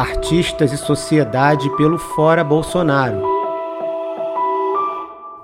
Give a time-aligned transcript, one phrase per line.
[0.00, 3.20] Artistas e Sociedade pelo Fora Bolsonaro.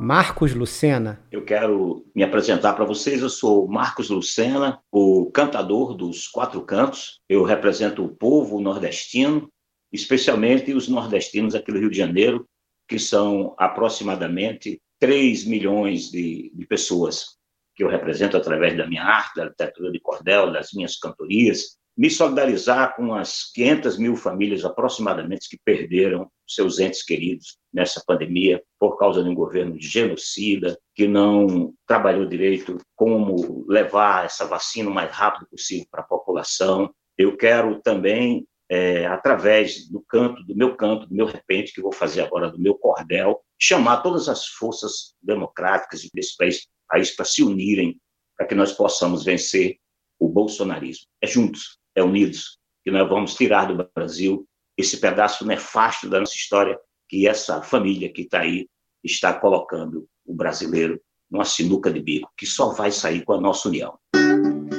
[0.00, 1.22] Marcos Lucena.
[1.30, 3.20] Eu quero me apresentar para vocês.
[3.20, 7.20] Eu sou Marcos Lucena, o cantador dos quatro cantos.
[7.28, 9.52] Eu represento o povo nordestino,
[9.92, 12.48] especialmente os nordestinos aqui do Rio de Janeiro,
[12.88, 17.36] que são aproximadamente 3 milhões de, de pessoas
[17.74, 22.10] que eu represento através da minha arte, da literatura de cordel, das minhas cantorias, me
[22.10, 28.98] solidarizar com as 500 mil famílias aproximadamente que perderam seus entes queridos nessa pandemia por
[28.98, 34.94] causa de um governo de genocida que não trabalhou direito como levar essa vacina o
[34.94, 36.92] mais rápido possível para a população.
[37.16, 41.92] Eu quero também, é, através do canto, do meu canto, do meu repente, que vou
[41.92, 47.42] fazer agora do meu cordel, chamar todas as forças democráticas desse país, país para se
[47.42, 47.98] unirem
[48.36, 49.78] para que nós possamos vencer
[50.18, 51.06] o bolsonarismo.
[51.22, 54.46] É juntos, unidos que nós vamos tirar do Brasil
[54.76, 56.78] esse pedaço nefasto da nossa história
[57.08, 58.68] que essa família que está aí
[59.02, 63.68] está colocando o brasileiro numa sinuca de bico, que só vai sair com a nossa
[63.68, 63.98] união.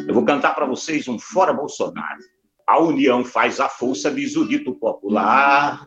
[0.08, 2.20] Eu vou cantar para vocês um Fora Bolsonaro.
[2.66, 5.84] A união faz a força, diz o dito popular.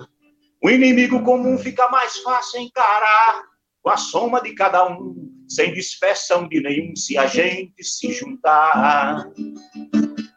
[0.62, 3.45] O inimigo comum fica mais fácil encarar
[3.83, 5.14] com a soma de cada um,
[5.48, 9.27] sem dispersão de nenhum, se a gente se juntar.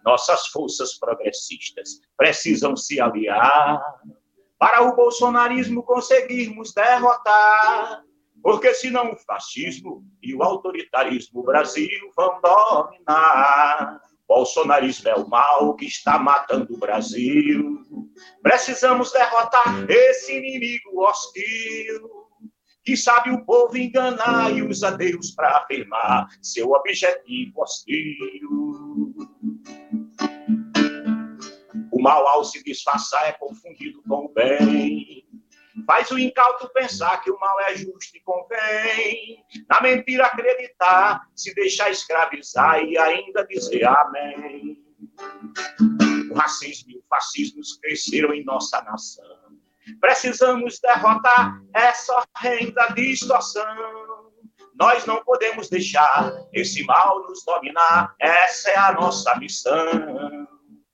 [0.03, 3.81] Nossas forças progressistas precisam se aliar
[4.59, 8.03] para o bolsonarismo conseguirmos derrotar.
[8.41, 14.01] Porque senão o fascismo e o autoritarismo o Brasil vão dominar.
[14.27, 17.81] Bolsonarismo é o mal que está matando o Brasil.
[18.41, 22.23] Precisamos derrotar esse inimigo hostil
[22.83, 29.13] que sabe o povo enganar e usa Deus para afirmar seu objetivo hostil.
[32.03, 35.25] Mal, ao se disfarçar, é confundido com o bem.
[35.87, 39.41] Faz o incauto pensar que o mal é justo e convém.
[39.69, 44.77] Na mentira acreditar, se deixar escravizar e ainda dizer amém.
[46.29, 49.57] O racismo e o fascismo cresceram em nossa nação.
[50.01, 54.33] Precisamos derrotar essa renda distorção.
[54.75, 58.13] Nós não podemos deixar esse mal nos dominar.
[58.19, 60.47] Essa é a nossa missão.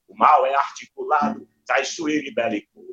[0.08, 0.99] O mal é articulado,
[1.66, 2.90] traiçoeiro e belicoso.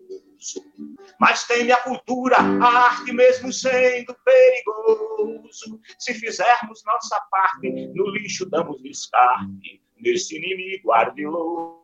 [1.19, 5.79] Mas tem a cultura, a arte mesmo sendo perigoso.
[5.97, 11.83] Se fizermos nossa parte, no lixo damos descarte nesse inimigo ardiloso.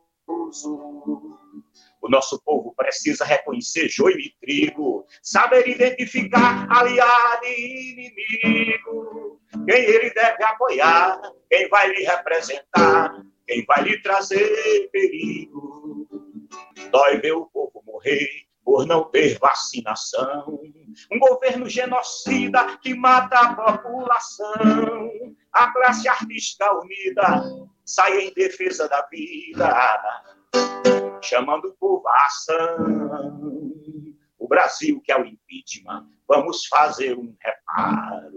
[2.02, 10.10] O nosso povo precisa reconhecer joio e trigo, saber identificar aliado e inimigo, quem ele
[10.14, 15.83] deve apoiar, quem vai lhe representar, quem vai lhe trazer perigo.
[16.94, 18.30] Dói o povo morrer
[18.64, 20.60] por não ter vacinação.
[21.12, 25.12] Um governo genocida que mata a população.
[25.52, 27.44] A classe artística unida
[27.84, 30.24] sai em defesa da vida
[31.24, 32.78] chamando o povo à ação.
[34.38, 38.33] O Brasil quer o impeachment, vamos fazer um reparo.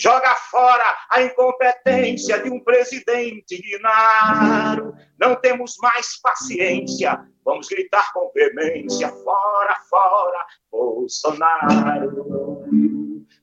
[0.00, 4.94] Joga fora a incompetência de um presidente ignaro.
[5.18, 12.66] Não temos mais paciência, vamos gritar com veemência: fora, fora, Bolsonaro.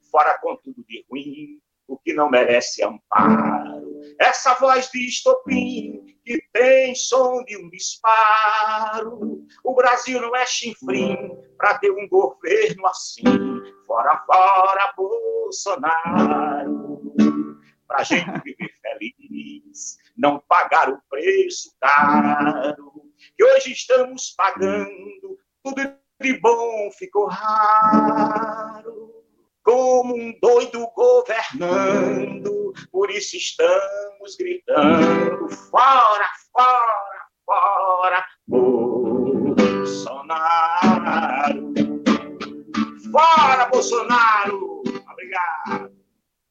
[0.09, 4.01] Fora com tudo de ruim, o que não merece amparo.
[4.19, 9.45] Essa voz de estopim que tem som de um disparo.
[9.63, 13.21] O Brasil não é chinfrim para ter um governo assim.
[13.85, 15.26] Fora, fora, Bolsonaro.
[17.87, 22.75] Para gente viver feliz, não pagar o preço caro
[23.35, 25.37] que hoje estamos pagando.
[25.63, 25.81] Tudo
[26.19, 29.07] de bom ficou raro
[29.63, 40.07] como um doido governando, por isso estamos gritando: fora, fora, fora, Bolsonaro!
[43.11, 44.66] Fora, Bolsonaro!